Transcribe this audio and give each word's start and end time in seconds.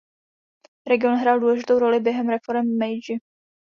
Region 0.87 1.15
hrál 1.15 1.39
důležitou 1.39 1.79
roli 1.79 1.99
během 1.99 2.29
reforem 2.29 2.77
Meidži. 2.77 3.17